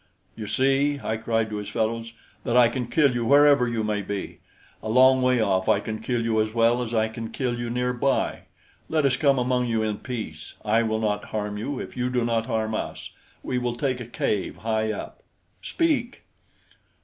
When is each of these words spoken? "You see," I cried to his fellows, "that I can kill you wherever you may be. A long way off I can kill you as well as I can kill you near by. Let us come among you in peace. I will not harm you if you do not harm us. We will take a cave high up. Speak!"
"You 0.35 0.47
see," 0.47 0.99
I 1.03 1.15
cried 1.15 1.51
to 1.51 1.57
his 1.57 1.69
fellows, 1.69 2.13
"that 2.43 2.57
I 2.57 2.69
can 2.69 2.87
kill 2.87 3.13
you 3.13 3.23
wherever 3.23 3.67
you 3.67 3.83
may 3.83 4.01
be. 4.01 4.39
A 4.81 4.89
long 4.89 5.21
way 5.21 5.39
off 5.39 5.69
I 5.69 5.79
can 5.79 6.01
kill 6.01 6.23
you 6.23 6.41
as 6.41 6.55
well 6.55 6.81
as 6.81 6.91
I 6.91 7.07
can 7.07 7.29
kill 7.29 7.59
you 7.59 7.69
near 7.69 7.93
by. 7.93 8.45
Let 8.89 9.05
us 9.05 9.15
come 9.15 9.37
among 9.37 9.67
you 9.67 9.83
in 9.83 9.99
peace. 9.99 10.55
I 10.65 10.81
will 10.81 10.97
not 10.97 11.25
harm 11.25 11.59
you 11.59 11.79
if 11.79 11.95
you 11.95 12.09
do 12.09 12.25
not 12.25 12.47
harm 12.47 12.73
us. 12.73 13.11
We 13.43 13.59
will 13.59 13.75
take 13.75 13.99
a 13.99 14.07
cave 14.07 14.55
high 14.55 14.91
up. 14.91 15.21
Speak!" 15.61 16.23